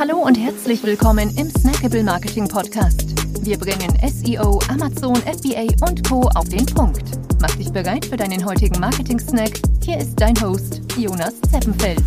[0.00, 3.04] Hallo und herzlich willkommen im Snackable Marketing Podcast.
[3.44, 6.22] Wir bringen SEO, Amazon, FBA und Co.
[6.36, 7.02] auf den Punkt.
[7.38, 9.60] Mach dich bereit für deinen heutigen Marketing-Snack.
[9.84, 12.02] Hier ist dein Host, Jonas Zeppenfeld.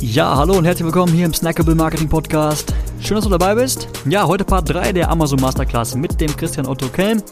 [0.00, 2.74] Ja, hallo und herzlich willkommen hier im Snackable Marketing Podcast.
[2.98, 3.86] Schön, dass du dabei bist.
[4.06, 7.22] Ja, heute Part 3 der Amazon Masterclass mit dem Christian Otto Kelm.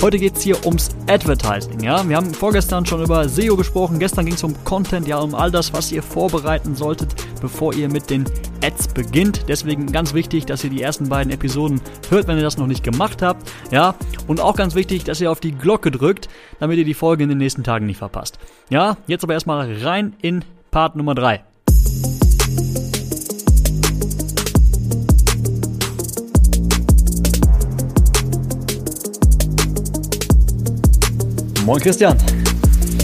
[0.00, 1.80] Heute geht es hier ums Advertising.
[1.80, 2.08] Ja?
[2.08, 5.50] Wir haben vorgestern schon über SEO gesprochen, gestern ging es um Content, ja, um all
[5.50, 8.24] das, was ihr vorbereiten solltet, bevor ihr mit den
[8.62, 9.44] Ads beginnt.
[9.48, 11.80] Deswegen ganz wichtig, dass ihr die ersten beiden Episoden
[12.10, 13.50] hört, wenn ihr das noch nicht gemacht habt.
[13.70, 13.94] Ja?
[14.26, 16.28] Und auch ganz wichtig, dass ihr auf die Glocke drückt,
[16.60, 18.38] damit ihr die Folge in den nächsten Tagen nicht verpasst.
[18.70, 21.42] Ja, jetzt aber erstmal rein in Part Nummer 3.
[31.64, 32.16] Moin Christian.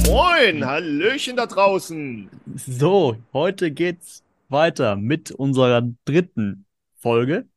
[0.07, 2.31] Moin, Hallöchen da draußen.
[2.57, 6.67] So, heute geht's weiter mit unserer dritten
[6.97, 7.49] Folge.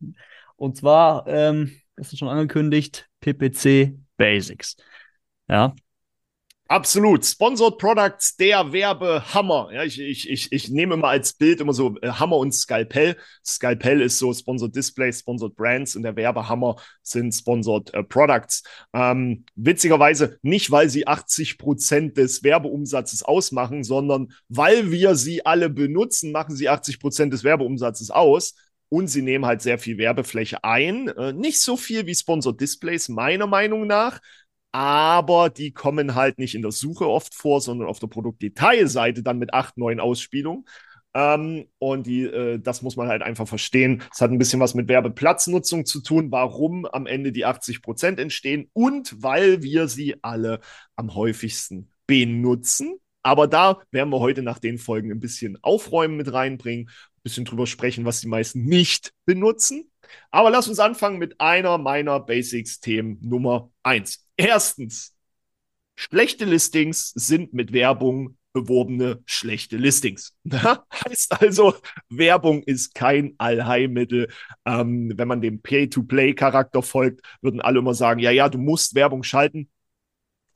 [0.55, 4.75] Und zwar, ähm, ist schon angekündigt, PPC Basics.
[5.47, 5.75] Ja,
[6.69, 7.25] Absolut.
[7.25, 9.69] Sponsored Products, der Werbehammer.
[9.71, 13.15] Ja, ich, ich, ich, ich nehme mal als Bild immer so äh, Hammer und Skalpell.
[13.45, 18.63] Skalpell ist so Sponsored Display, Sponsored Brands und der Werbehammer sind Sponsored äh, Products.
[18.93, 25.69] Ähm, witzigerweise nicht, weil sie 80 Prozent des Werbeumsatzes ausmachen, sondern weil wir sie alle
[25.69, 28.55] benutzen, machen sie 80 Prozent des Werbeumsatzes aus.
[28.89, 31.09] Und sie nehmen halt sehr viel Werbefläche ein.
[31.09, 34.19] Äh, nicht so viel wie Sponsored Displays, meiner Meinung nach
[34.78, 39.39] aber die kommen halt nicht in der Suche oft vor, sondern auf der Produktdetailseite dann
[39.39, 40.66] mit acht, neun Ausspielungen.
[41.16, 44.03] Ähm, und die, äh, das muss man halt einfach verstehen.
[44.14, 48.19] Es hat ein bisschen was mit Werbeplatznutzung zu tun, warum am Ende die 80 Prozent
[48.19, 50.59] entstehen und weil wir sie alle
[50.95, 53.00] am häufigsten benutzen.
[53.23, 57.45] Aber da werden wir heute nach den Folgen ein bisschen Aufräumen mit reinbringen, ein bisschen
[57.45, 59.89] drüber sprechen, was die meisten nicht benutzen.
[60.30, 64.27] Aber lass uns anfangen mit einer meiner Basics-Themen Nummer eins.
[64.38, 65.16] Erstens,
[65.95, 70.35] schlechte Listings sind mit Werbung beworbene schlechte Listings.
[70.51, 71.75] heißt also,
[72.09, 74.29] Werbung ist kein Allheilmittel.
[74.66, 79.23] Ähm, wenn man dem Pay-to-Play-Charakter folgt, würden alle immer sagen, ja, ja, du musst Werbung
[79.23, 79.69] schalten,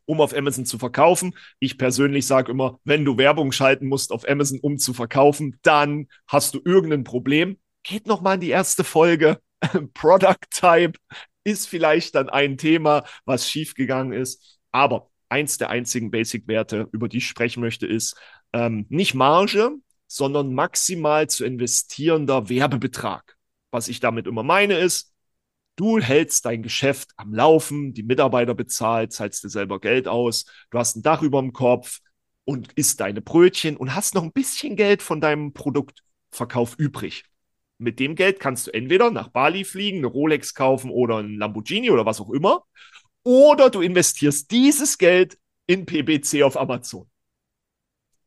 [0.06, 1.36] um auf Amazon zu verkaufen.
[1.60, 6.08] Ich persönlich sage immer, wenn du Werbung schalten musst auf Amazon, um zu verkaufen, dann
[6.28, 7.58] hast du irgendein Problem.
[7.84, 9.40] Geht noch mal in die erste Folge.
[9.94, 10.98] Product Type
[11.44, 14.60] ist vielleicht dann ein Thema, was schiefgegangen ist.
[14.72, 18.16] Aber eins der einzigen Basic-Werte, über die ich sprechen möchte, ist
[18.54, 19.72] ähm, nicht Marge,
[20.08, 23.38] sondern maximal zu investierender Werbebetrag.
[23.72, 25.14] Was ich damit immer meine ist,
[25.78, 30.78] du hältst dein Geschäft am Laufen, die Mitarbeiter bezahlt, zahlst dir selber Geld aus, du
[30.78, 32.00] hast ein Dach über dem Kopf
[32.44, 37.24] und isst deine Brötchen und hast noch ein bisschen Geld von deinem Produktverkauf übrig
[37.82, 41.90] mit dem Geld kannst du entweder nach Bali fliegen, eine Rolex kaufen oder ein Lamborghini
[41.90, 42.64] oder was auch immer.
[43.24, 45.38] Oder du investierst dieses Geld
[45.68, 47.08] in PBC auf Amazon.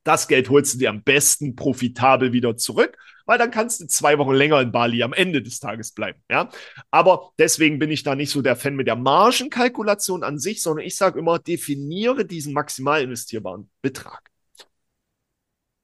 [0.02, 4.18] Das Geld holst du dir am besten profitabel wieder zurück, weil dann kannst du zwei
[4.18, 6.20] Wochen länger in Bali am Ende des Tages bleiben.
[6.30, 6.50] Ja?
[6.90, 10.84] Aber deswegen bin ich da nicht so der Fan mit der Margenkalkulation an sich, sondern
[10.84, 14.33] ich sage immer, definiere diesen maximal investierbaren Betrag.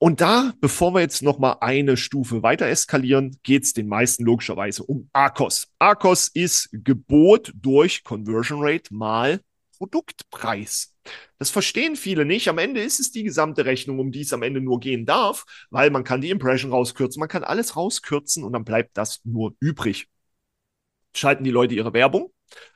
[0.03, 4.25] Und da, bevor wir jetzt noch mal eine Stufe weiter eskalieren, geht es den meisten
[4.25, 5.69] logischerweise um ARCOS.
[5.79, 9.43] ARCOS ist Gebot durch Conversion Rate mal
[9.77, 10.95] Produktpreis.
[11.39, 12.49] Das verstehen viele nicht.
[12.49, 15.45] Am Ende ist es die gesamte Rechnung, um die es am Ende nur gehen darf,
[15.69, 19.55] weil man kann die Impression rauskürzen, man kann alles rauskürzen und dann bleibt das nur
[19.61, 20.09] übrig.
[21.15, 22.33] Schalten die Leute ihre Werbung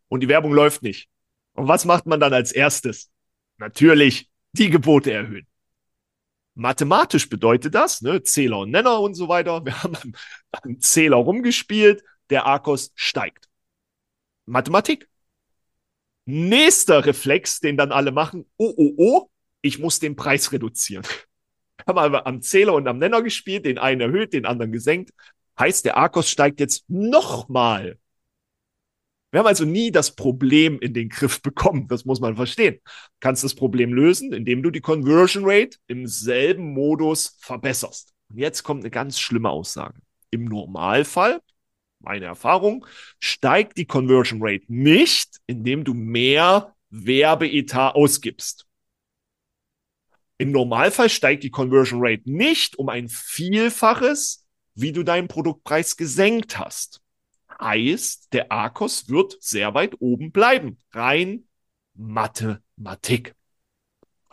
[0.09, 1.09] und die Werbung läuft nicht.
[1.55, 3.11] Und was macht man dann als erstes?
[3.57, 5.47] Natürlich die Gebote erhöhen.
[6.55, 9.65] Mathematisch bedeutet das, ne, Zähler und Nenner und so weiter.
[9.65, 9.97] Wir haben
[10.63, 13.49] einen Zähler rumgespielt, der Arkos steigt.
[14.47, 15.09] Mathematik.
[16.27, 21.05] Nächster Reflex, den dann alle machen, oh, oh, oh, ich muss den Preis reduzieren.
[21.87, 25.11] Wir haben am Zähler und am Nenner gespielt, den einen erhöht, den anderen gesenkt.
[25.59, 27.99] Heißt, der Arkos steigt jetzt nochmal
[29.35, 31.89] wir haben also nie das Problem in den Griff bekommen.
[31.89, 32.79] Das muss man verstehen.
[32.85, 38.15] Du kannst das Problem lösen, indem du die Conversion Rate im selben Modus verbesserst.
[38.29, 39.99] Und jetzt kommt eine ganz schlimme Aussage.
[40.31, 41.41] Im Normalfall,
[41.99, 42.87] meine Erfahrung,
[43.19, 48.67] steigt die Conversion Rate nicht, indem du mehr Werbeetat ausgibst.
[50.39, 54.47] Im Normalfall steigt die Conversion Rate nicht um ein Vielfaches,
[54.77, 57.04] wie du deinen Produktpreis gesenkt hast
[57.61, 60.79] heißt, der Arkos wird sehr weit oben bleiben.
[60.93, 61.45] Rein
[61.95, 63.35] Mathematik.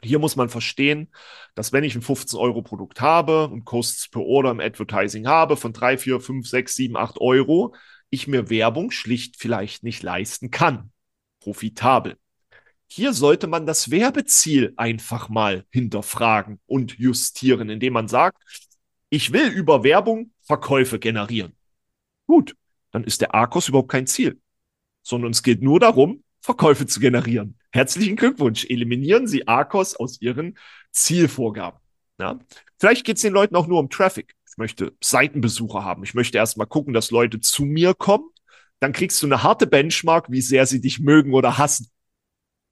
[0.04, 1.12] Hier muss man verstehen,
[1.54, 5.98] dass wenn ich ein 15-Euro-Produkt habe und Costs per Order im Advertising habe von 3,
[5.98, 7.76] 4, 5, 6, 7, 8 Euro,
[8.10, 10.92] ich mir Werbung schlicht vielleicht nicht leisten kann.
[11.40, 12.18] Profitabel.
[12.88, 18.44] Hier sollte man das Werbeziel einfach mal hinterfragen und justieren, indem man sagt,
[19.10, 21.56] ich will über Werbung Verkäufe generieren.
[22.28, 22.56] Gut,
[22.92, 24.40] dann ist der Arkos überhaupt kein Ziel,
[25.02, 27.58] sondern es geht nur darum, Verkäufe zu generieren.
[27.72, 28.66] Herzlichen Glückwunsch.
[28.66, 30.58] Eliminieren Sie Arkos aus Ihren
[30.92, 31.80] Zielvorgaben.
[32.20, 32.40] Ja?
[32.80, 34.36] Vielleicht geht es den Leuten auch nur um Traffic.
[34.48, 36.04] Ich möchte Seitenbesucher haben.
[36.04, 38.30] Ich möchte erstmal gucken, dass Leute zu mir kommen.
[38.80, 41.90] Dann kriegst du eine harte Benchmark, wie sehr sie dich mögen oder hassen.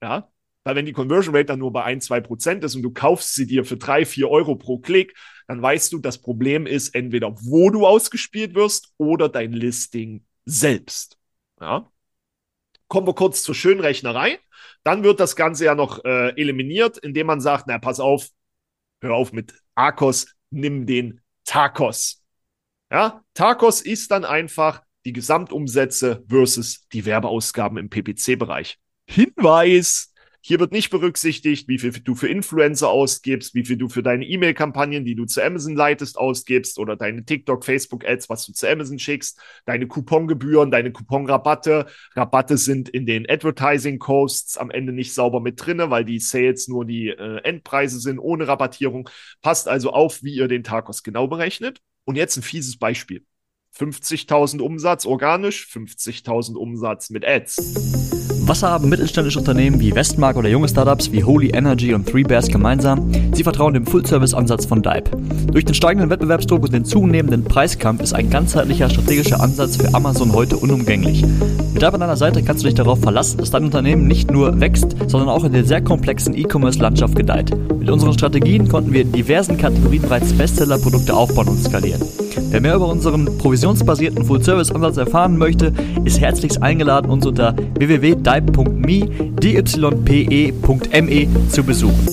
[0.02, 0.30] Ja,
[0.64, 3.36] weil wenn die Conversion Rate dann nur bei ein, zwei Prozent ist und du kaufst
[3.36, 5.16] sie dir für drei, vier Euro pro Klick,
[5.50, 11.18] dann weißt du, das Problem ist entweder, wo du ausgespielt wirst oder dein Listing selbst.
[11.60, 11.92] Ja.
[12.88, 14.38] Kommen wir kurz zur Schönrechnerei.
[14.84, 18.30] Dann wird das Ganze ja noch äh, eliminiert, indem man sagt, na, pass auf,
[19.02, 22.24] hör auf mit Arcos, nimm den Tacos.
[22.92, 28.78] Ja, Tacos ist dann einfach die Gesamtumsätze versus die Werbeausgaben im PPC-Bereich.
[29.08, 34.04] Hinweis, hier wird nicht berücksichtigt, wie viel du für Influencer ausgibst, wie viel du für
[34.04, 38.70] deine E-Mail-Kampagnen, die du zu Amazon leitest, ausgibst oder deine TikTok, Facebook-Ads, was du zu
[38.70, 41.88] Amazon schickst, deine Coupongebühren, deine Couponrabatte.
[42.16, 46.86] Rabatte sind in den Advertising-Costs am Ende nicht sauber mit drinne, weil die Sales nur
[46.86, 49.10] die äh, Endpreise sind, ohne Rabattierung.
[49.42, 51.82] Passt also auf, wie ihr den Tagos genau berechnet.
[52.06, 53.26] Und jetzt ein fieses Beispiel.
[53.78, 58.19] 50.000 Umsatz organisch, 50.000 Umsatz mit Ads.
[58.50, 62.48] Was haben mittelständische Unternehmen wie Westmark oder junge Startups wie Holy Energy und Three Bears
[62.48, 63.12] gemeinsam?
[63.32, 65.04] Sie vertrauen dem Full-Service-Ansatz von Dive.
[65.52, 70.34] Durch den steigenden Wettbewerbsdruck und den zunehmenden Preiskampf ist ein ganzheitlicher strategischer Ansatz für Amazon
[70.34, 71.24] heute unumgänglich.
[71.74, 74.60] Mit Dive an deiner Seite kannst du dich darauf verlassen, dass dein Unternehmen nicht nur
[74.60, 77.56] wächst, sondern auch in der sehr komplexen E-Commerce-Landschaft gedeiht.
[77.78, 82.02] Mit unseren Strategien konnten wir in diversen Kategorien bereits Bestseller-Produkte aufbauen und skalieren.
[82.36, 85.74] Wer mehr über unseren provisionsbasierten Full-Service-Ansatz erfahren möchte,
[86.06, 89.10] ist herzlichst eingeladen, uns unter www.dype.me
[89.40, 92.06] dype.me zu besuchen.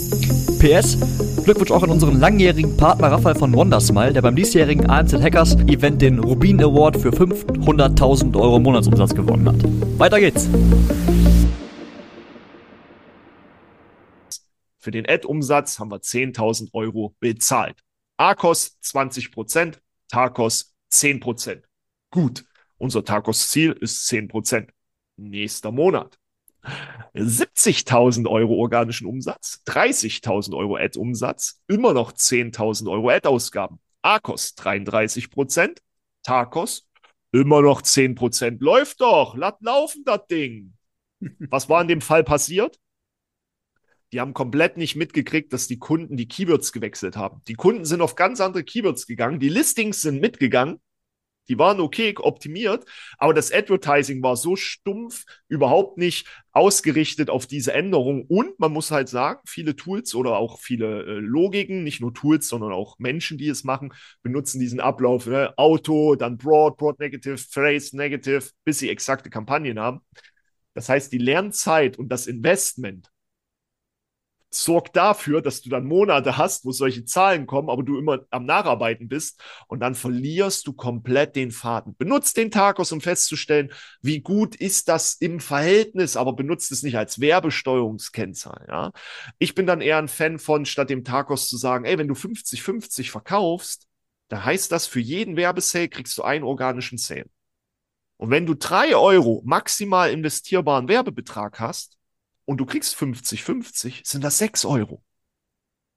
[0.58, 5.54] PS, Glückwunsch auch an unseren langjährigen Partner Raphael von Wondersmile, der beim diesjährigen ANZ Hackers
[5.66, 9.56] Event den Rubin Award für 500.000 Euro Monatsumsatz gewonnen hat.
[9.98, 10.48] Weiter geht's!
[14.78, 17.82] Für den Ad-Umsatz haben wir 10.000 Euro bezahlt.
[18.18, 19.78] ARCOS 20%,
[20.08, 21.62] Tacos 10%.
[22.10, 22.44] Gut,
[22.78, 24.68] unser Tacos-Ziel ist 10%.
[25.16, 26.18] Nächster Monat.
[27.14, 33.78] 70.000 Euro organischen Umsatz, 30.000 Euro Ad-Umsatz, immer noch 10.000 Euro Ad-Ausgaben.
[34.02, 35.78] Arcos 33%
[36.22, 36.88] Tacos
[37.32, 40.74] immer noch 10% Läuft doch, lass laufen das Ding.
[41.50, 42.78] Was war in dem Fall passiert?
[44.12, 47.42] Die haben komplett nicht mitgekriegt, dass die Kunden die Keywords gewechselt haben.
[47.48, 49.40] Die Kunden sind auf ganz andere Keywords gegangen.
[49.40, 50.80] Die Listings sind mitgegangen.
[51.48, 52.84] Die waren okay optimiert,
[53.18, 58.24] aber das Advertising war so stumpf, überhaupt nicht ausgerichtet auf diese Änderung.
[58.26, 62.48] Und man muss halt sagen, viele Tools oder auch viele äh, Logiken, nicht nur Tools,
[62.48, 63.92] sondern auch Menschen, die es machen,
[64.22, 65.54] benutzen diesen Ablauf, ne?
[65.56, 70.00] Auto, dann Broad, Broad Negative, Phrase Negative, bis sie exakte Kampagnen haben.
[70.74, 73.08] Das heißt, die Lernzeit und das Investment
[74.64, 78.44] sorgt dafür, dass du dann Monate hast, wo solche Zahlen kommen, aber du immer am
[78.44, 81.96] Nacharbeiten bist und dann verlierst du komplett den Faden.
[81.96, 83.72] Benutzt den Tagos, um festzustellen,
[84.02, 88.66] wie gut ist das im Verhältnis, aber benutzt es nicht als Werbesteuerungskennzahl.
[88.68, 88.92] Ja?
[89.38, 92.14] Ich bin dann eher ein Fan von, statt dem Tagos zu sagen, ey, wenn du
[92.14, 93.86] 50-50 verkaufst,
[94.28, 97.30] dann heißt das, für jeden Werbesale kriegst du einen organischen Sale.
[98.16, 101.95] Und wenn du drei Euro maximal investierbaren Werbebetrag hast,
[102.46, 105.02] und du kriegst 50-50, sind das 6 Euro.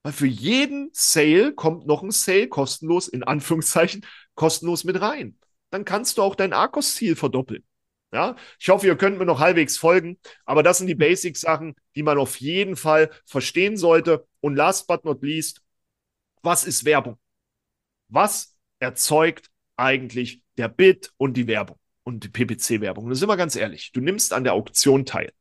[0.02, 4.04] Weil für jeden Sale kommt noch ein Sale kostenlos, in Anführungszeichen,
[4.34, 5.38] kostenlos mit rein.
[5.70, 7.64] Dann kannst du auch dein Arkos-Ziel verdoppeln.
[8.12, 12.02] Ja, ich hoffe, ihr könnt mir noch halbwegs folgen, aber das sind die Basic-Sachen, die
[12.02, 14.26] man auf jeden Fall verstehen sollte.
[14.40, 15.62] Und last but not least,
[16.42, 17.18] was ist Werbung?
[18.08, 23.08] Was erzeugt eigentlich der Bit und die Werbung und die PPC-Werbung?
[23.08, 23.92] Das ist immer ganz ehrlich.
[23.92, 25.32] Du nimmst an der Auktion teil.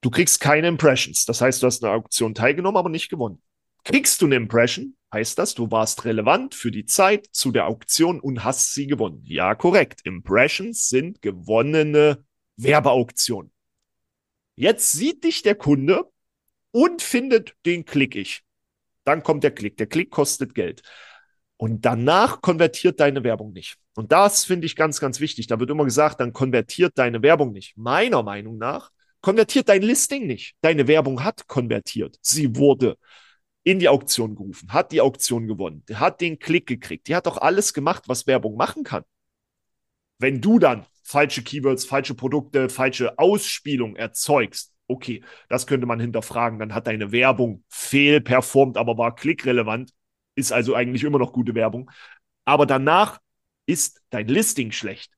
[0.00, 1.26] Du kriegst keine Impressions.
[1.26, 3.42] Das heißt, du hast eine Auktion teilgenommen, aber nicht gewonnen.
[3.84, 8.20] Kriegst du eine Impression, heißt das, du warst relevant für die Zeit zu der Auktion
[8.20, 9.22] und hast sie gewonnen.
[9.24, 10.00] Ja, korrekt.
[10.04, 12.24] Impressions sind gewonnene
[12.56, 13.52] Werbeauktionen.
[14.56, 16.04] Jetzt sieht dich der Kunde
[16.72, 18.42] und findet, den klick ich.
[19.04, 19.76] Dann kommt der Klick.
[19.78, 20.82] Der Klick kostet Geld.
[21.56, 23.76] Und danach konvertiert deine Werbung nicht.
[23.94, 25.46] Und das finde ich ganz, ganz wichtig.
[25.46, 27.76] Da wird immer gesagt, dann konvertiert deine Werbung nicht.
[27.76, 30.54] Meiner Meinung nach konvertiert dein Listing nicht.
[30.60, 32.18] Deine Werbung hat konvertiert.
[32.22, 32.96] Sie wurde
[33.62, 37.08] in die Auktion gerufen, hat die Auktion gewonnen, hat den Klick gekriegt.
[37.08, 39.04] Die hat doch alles gemacht, was Werbung machen kann.
[40.18, 46.58] Wenn du dann falsche Keywords, falsche Produkte, falsche Ausspielung erzeugst, okay, das könnte man hinterfragen.
[46.58, 49.92] Dann hat deine Werbung fehlperformt, aber war klickrelevant.
[50.34, 51.90] Ist also eigentlich immer noch gute Werbung.
[52.44, 53.20] Aber danach
[53.66, 55.12] ist dein Listing schlecht.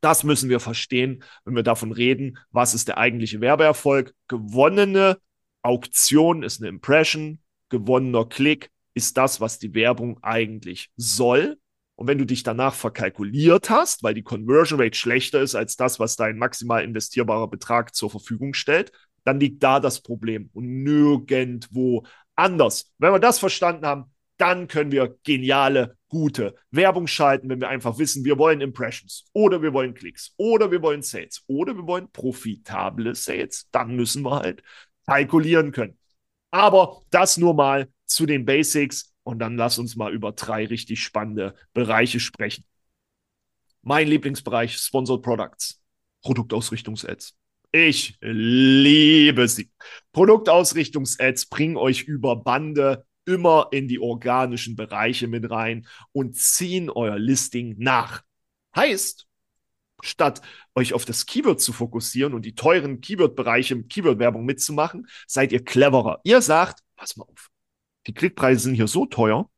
[0.00, 4.14] Das müssen wir verstehen, wenn wir davon reden, was ist der eigentliche Werbeerfolg.
[4.28, 5.18] Gewonnene
[5.62, 11.58] Auktion ist eine Impression, gewonnener Klick ist das, was die Werbung eigentlich soll.
[11.96, 15.98] Und wenn du dich danach verkalkuliert hast, weil die Conversion Rate schlechter ist als das,
[15.98, 18.92] was dein maximal investierbarer Betrag zur Verfügung stellt,
[19.24, 22.92] dann liegt da das Problem und nirgendwo anders.
[22.98, 27.98] Wenn wir das verstanden haben, dann können wir geniale, gute Werbung schalten, wenn wir einfach
[27.98, 32.10] wissen, wir wollen Impressions oder wir wollen Klicks oder wir wollen Sales oder wir wollen
[32.10, 33.68] profitable Sales.
[33.70, 34.62] Dann müssen wir halt
[35.06, 35.98] kalkulieren können.
[36.50, 41.02] Aber das nur mal zu den Basics und dann lass uns mal über drei richtig
[41.02, 42.64] spannende Bereiche sprechen.
[43.82, 45.82] Mein Lieblingsbereich Sponsored Products,
[46.22, 47.34] Produktausrichtungs-Ads.
[47.72, 49.70] Ich liebe sie.
[50.12, 57.18] Produktausrichtungs-Ads bringen euch über Bande immer in die organischen Bereiche mit rein und ziehen euer
[57.18, 58.22] Listing nach.
[58.74, 59.26] Heißt,
[60.02, 60.42] statt
[60.74, 65.64] euch auf das Keyword zu fokussieren und die teuren Keyword-Bereiche mit Keyword-Werbung mitzumachen, seid ihr
[65.64, 66.20] cleverer.
[66.24, 67.50] Ihr sagt, pass mal auf,
[68.06, 69.50] die Klickpreise sind hier so teuer,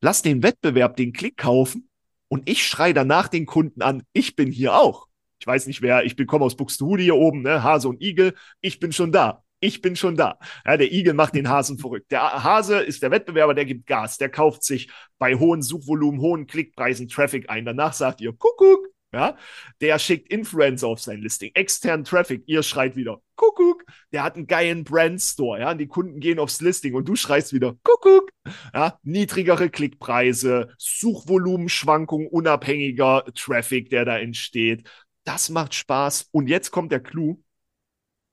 [0.00, 1.88] lass den Wettbewerb den Klick kaufen
[2.28, 5.06] und ich schreie danach den Kunden an, ich bin hier auch.
[5.38, 8.78] Ich weiß nicht wer, ich bekomme aus Buxtehude hier oben, ne, Hase und Igel, ich
[8.78, 9.42] bin schon da.
[9.60, 10.38] Ich bin schon da.
[10.66, 12.10] Ja, der Igel macht den Hasen verrückt.
[12.10, 14.16] Der Hase ist der Wettbewerber, der gibt Gas.
[14.16, 17.66] Der kauft sich bei hohen Suchvolumen, hohen Klickpreisen Traffic ein.
[17.66, 19.36] Danach sagt ihr, Kuckuck, ja,
[19.80, 22.42] der schickt Influencer auf sein Listing, externen Traffic.
[22.46, 23.84] Ihr schreit wieder Kuckuck.
[24.12, 27.52] Der hat einen geilen Brandstore, ja, und die Kunden gehen aufs Listing und du schreist
[27.52, 28.30] wieder Kuckuck.
[28.72, 34.88] Ja, niedrigere Klickpreise, Suchvolumenschwankungen, unabhängiger Traffic, der da entsteht.
[35.24, 36.28] Das macht Spaß.
[36.30, 37.42] Und jetzt kommt der Clou.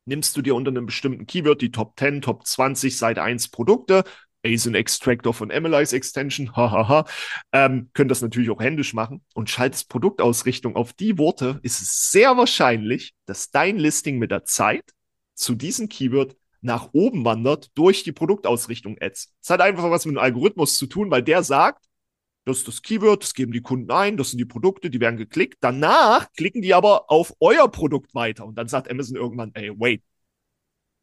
[0.07, 4.05] Nimmst du dir unter einem bestimmten Keyword die Top 10, Top 20, Seite 1 Produkte,
[4.45, 7.03] ASIN Extractor von Analyze Extension, hahaha,
[7.51, 12.09] ähm, könnt das natürlich auch händisch machen und schaltest Produktausrichtung auf die Worte, ist es
[12.09, 14.93] sehr wahrscheinlich, dass dein Listing mit der Zeit
[15.33, 19.33] zu diesem Keyword nach oben wandert durch die Produktausrichtung Ads.
[19.41, 21.83] Das hat einfach was mit dem Algorithmus zu tun, weil der sagt,
[22.47, 25.17] das ist das Keyword, das geben die Kunden ein, das sind die Produkte, die werden
[25.17, 25.57] geklickt.
[25.59, 30.01] Danach klicken die aber auf euer Produkt weiter und dann sagt Amazon irgendwann, ey, wait,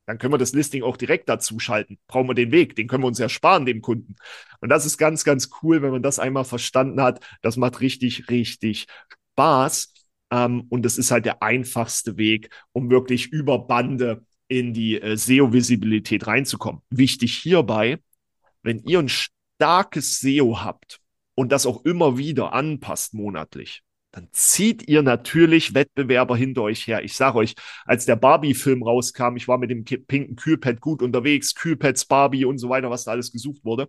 [0.06, 1.98] dann können wir das Listing auch direkt dazu schalten.
[2.06, 4.16] Brauchen wir den Weg, den können wir uns ja sparen, dem Kunden.
[4.60, 7.22] Und das ist ganz, ganz cool, wenn man das einmal verstanden hat.
[7.42, 8.86] Das macht richtig, richtig
[9.32, 9.92] Spaß.
[10.30, 15.16] Ähm, und das ist halt der einfachste Weg, um wirklich über Bande in die äh,
[15.16, 16.82] SEO-Visibilität reinzukommen.
[16.88, 17.98] Wichtig hierbei,
[18.62, 21.00] wenn ihr ein starkes SEO habt
[21.34, 27.02] und das auch immer wieder anpasst monatlich, dann zieht ihr natürlich Wettbewerber hinter euch her.
[27.02, 31.54] Ich sage euch, als der Barbie-Film rauskam, ich war mit dem pinken Kühlpad gut unterwegs,
[31.54, 33.88] Kühlpads, Barbie und so weiter, was da alles gesucht wurde.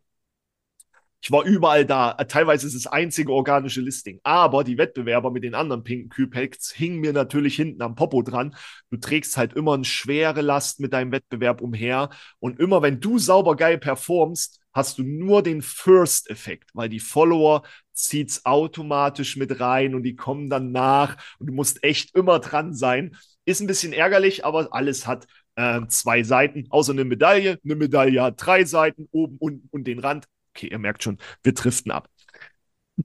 [1.21, 2.13] Ich war überall da.
[2.13, 4.19] Teilweise ist es einzige organische Listing.
[4.23, 8.55] Aber die Wettbewerber mit den anderen pinken Kühlpacks hingen mir natürlich hinten am Popo dran.
[8.91, 12.09] Du trägst halt immer eine schwere Last mit deinem Wettbewerb umher.
[12.37, 17.63] Und immer wenn du sauber geil performst, hast du nur den First-Effekt, weil die Follower
[17.93, 22.39] zieht es automatisch mit rein und die kommen dann nach und du musst echt immer
[22.39, 23.15] dran sein.
[23.45, 27.57] Ist ein bisschen ärgerlich, aber alles hat äh, zwei Seiten, außer eine Medaille.
[27.63, 30.25] Eine Medaille hat drei Seiten, oben, unten und den Rand.
[30.53, 32.09] Okay, ihr merkt schon, wir driften ab.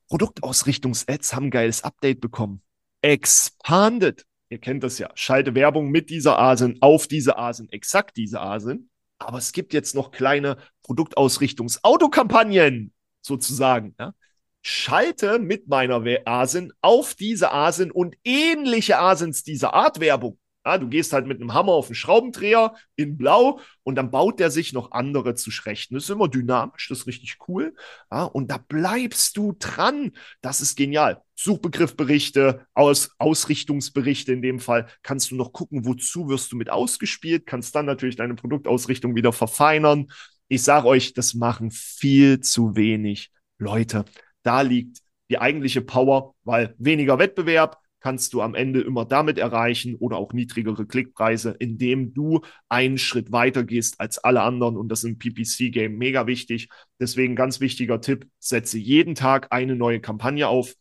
[0.09, 2.63] Produktausrichtungs-Ads haben ein geiles Update bekommen.
[3.03, 4.25] Expanded.
[4.49, 5.11] Ihr kennt das ja.
[5.15, 8.90] Schalte Werbung mit dieser ASIN auf diese ASIN, exakt diese ASIN.
[9.21, 13.95] Aber es gibt jetzt noch kleine Produktausrichtungs-Autokampagnen sozusagen.
[13.99, 14.15] Ja?
[14.63, 20.39] Schalte mit meiner ASIN auf diese ASIN und ähnliche ASINs dieser Art Werbung.
[20.65, 24.41] Ja, du gehst halt mit einem Hammer auf einen Schraubendreher in Blau und dann baut
[24.41, 25.91] der sich noch andere zurecht.
[25.91, 27.75] Das ist immer dynamisch, das ist richtig cool.
[28.13, 30.13] Ja, und da bleibst du dran.
[30.43, 31.23] Das ist genial.
[31.35, 37.47] Suchbegriffberichte, Aus Ausrichtungsberichte in dem Fall, kannst du noch gucken, wozu wirst du mit ausgespielt,
[37.47, 40.09] kannst dann natürlich deine Produktausrichtung wieder verfeinern.
[40.49, 44.05] Ich sage euch, das machen viel zu wenig Leute.
[44.43, 44.99] Da liegt
[45.31, 50.33] die eigentliche Power, weil weniger Wettbewerb, kannst du am Ende immer damit erreichen oder auch
[50.33, 54.77] niedrigere Klickpreise, indem du einen Schritt weiter gehst als alle anderen.
[54.77, 56.69] Und das ist im PPC-Game mega wichtig.
[56.99, 60.75] Deswegen ganz wichtiger Tipp, setze jeden Tag eine neue Kampagne auf.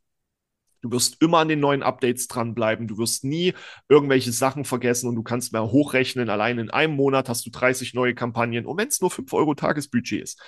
[0.81, 2.87] Du wirst immer an den neuen Updates dranbleiben.
[2.87, 3.53] Du wirst nie
[3.89, 6.29] irgendwelche Sachen vergessen und du kannst mehr hochrechnen.
[6.29, 8.65] Allein in einem Monat hast du 30 neue Kampagnen.
[8.65, 10.41] Und wenn es nur 5 Euro Tagesbudget ist.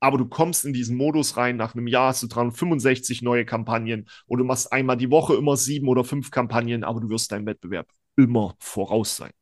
[0.00, 1.56] Aber du kommst in diesen Modus rein.
[1.56, 5.34] Nach einem Jahr hast du dran 65 neue Kampagnen und du machst einmal die Woche
[5.34, 9.32] immer sieben oder fünf Kampagnen, aber du wirst deinem Wettbewerb immer voraus sein.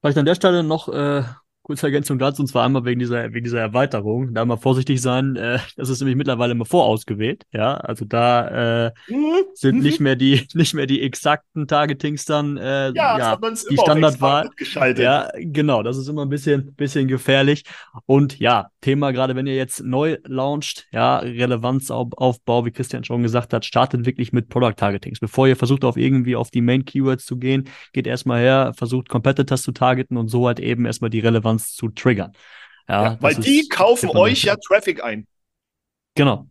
[0.00, 1.22] Vielleicht an der Stelle noch äh,
[1.62, 4.34] kurze Ergänzung dazu, und zwar einmal wegen dieser, wegen dieser Erweiterung.
[4.34, 7.74] Da mal vorsichtig sein, äh, das ist nämlich mittlerweile immer vorausgewählt, ja.
[7.74, 9.44] Also da äh, mhm.
[9.54, 10.04] sind nicht mhm.
[10.04, 13.38] mehr die, nicht mehr die exakten Targetings dann, äh, ja, ja
[13.70, 14.50] die Standardwahl.
[14.96, 17.64] Ja, genau, das ist immer ein bisschen, bisschen gefährlich.
[18.06, 23.52] Und ja, Thema, gerade wenn ihr jetzt neu launcht, ja, Relevanzaufbau, wie Christian schon gesagt
[23.52, 25.20] hat, startet wirklich mit Product Targetings.
[25.20, 29.08] Bevor ihr versucht, auf irgendwie auf die Main Keywords zu gehen, geht erstmal her, versucht
[29.08, 32.32] Competitors zu targeten und so halt eben erstmal die Relevanz Relevanz zu triggern.
[32.88, 35.26] Ja, ja weil die kaufen euch ja Traffic ein.
[36.14, 36.48] Genau.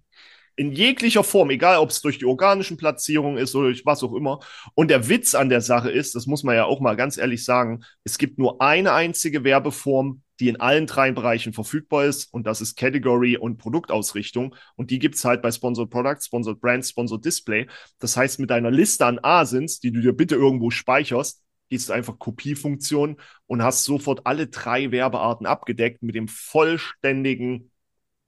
[0.58, 4.13] In jeglicher Form, egal ob es durch die organischen Platzierungen ist oder durch was auch
[4.13, 4.39] immer.
[4.75, 7.46] Und der Witz an der Sache ist, das muss man ja auch mal ganz ehrlich
[7.46, 12.46] sagen, es gibt nur eine einzige Werbeform, die in allen drei Bereichen verfügbar ist und
[12.46, 16.89] das ist Category und Produktausrichtung und die gibt es halt bei Sponsored Products, Sponsored Brands,
[16.89, 17.67] Sponsored Display.
[18.00, 21.41] Das heißt, mit deiner Liste an ASINs, die du dir bitte irgendwo speicherst,
[21.72, 23.16] gehst einfach Kopiefunktion
[23.48, 27.72] und hast sofort alle drei Werbearten abgedeckt mit dem vollständigen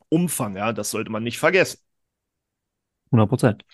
[0.08, 0.56] Umfang.
[0.56, 1.80] Ja, das sollte man nicht vergessen.
[3.12, 3.66] 100 Prozent.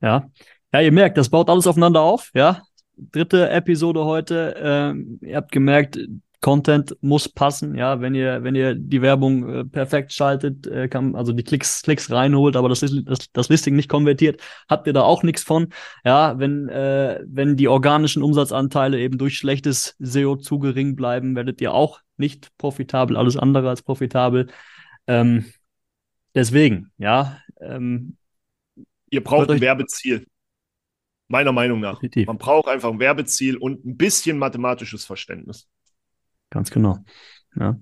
[0.00, 0.30] Ja.
[0.72, 2.30] Ja, ihr merkt, das baut alles aufeinander auf.
[2.34, 2.62] Ja.
[2.96, 4.54] Dritte Episode heute.
[4.58, 5.98] Ähm, ihr habt gemerkt,
[6.46, 11.16] Content muss passen, ja, wenn ihr, wenn ihr die Werbung äh, perfekt schaltet, äh, kann,
[11.16, 15.02] also die Klicks, Klicks reinholt, aber das, das, das Listing nicht konvertiert, habt ihr da
[15.02, 15.70] auch nichts von.
[16.04, 21.60] Ja, wenn, äh, wenn die organischen Umsatzanteile eben durch schlechtes SEO zu gering bleiben, werdet
[21.60, 24.46] ihr auch nicht profitabel, alles andere als profitabel.
[25.08, 25.46] Ähm,
[26.32, 27.40] deswegen, ja.
[27.60, 28.18] Ähm,
[29.10, 30.28] ihr braucht ein Werbeziel.
[31.26, 31.94] Meiner Meinung nach.
[31.94, 32.28] Definitiv.
[32.28, 35.66] Man braucht einfach ein Werbeziel und ein bisschen mathematisches Verständnis.
[36.50, 36.98] Ganz genau.
[37.58, 37.78] Ja.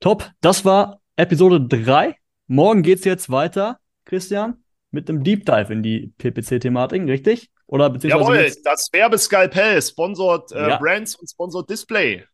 [0.00, 2.14] Top, das war Episode 3.
[2.46, 7.50] Morgen geht es jetzt weiter, Christian, mit einem Deep Dive in die PPC-Thematiken, richtig?
[7.66, 8.64] Oder beziehungsweise Jawohl, jetzt...
[8.64, 10.76] das Werbeskalpell, Sponsored äh, ja.
[10.78, 12.24] Brands und Sponsored Display.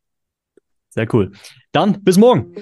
[0.90, 1.32] Sehr cool.
[1.72, 2.54] Dann bis morgen.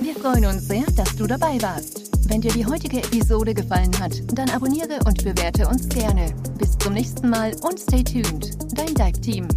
[0.00, 2.10] Wir freuen uns sehr, dass du dabei warst.
[2.28, 6.34] Wenn dir die heutige Episode gefallen hat, dann abonniere und bewerte uns gerne.
[6.58, 8.50] Bis zum nächsten Mal und stay tuned.
[8.76, 9.48] Dein Dive Team.